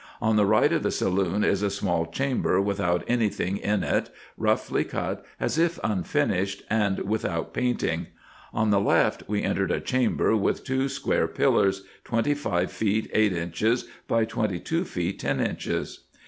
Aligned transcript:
On 0.19 0.35
the 0.35 0.47
right 0.47 0.73
of 0.73 0.81
the 0.81 0.89
saloon 0.89 1.43
is 1.43 1.61
a 1.61 1.69
small 1.69 2.07
chamber 2.07 2.59
without 2.59 3.03
any 3.07 3.29
thing 3.29 3.57
in 3.57 3.83
it, 3.83 4.09
roughly 4.35 4.83
cut, 4.83 5.23
as 5.39 5.59
if 5.59 5.77
unfinished, 5.83 6.63
and 6.71 7.01
without 7.07 7.53
painting: 7.53 8.07
on 8.51 8.71
the 8.71 8.79
left 8.79 9.21
we 9.27 9.43
entered 9.43 9.69
a 9.69 9.79
chamber 9.79 10.35
with 10.35 10.63
two 10.63 10.89
square 10.89 11.27
pillars, 11.27 11.83
twenty 12.03 12.33
five 12.33 12.71
feet 12.71 13.11
eight 13.13 13.33
inches 13.33 13.85
by 14.07 14.25
twenty 14.25 14.59
two 14.59 14.85
feet 14.85 15.19
ten 15.19 15.39
inches. 15.39 15.99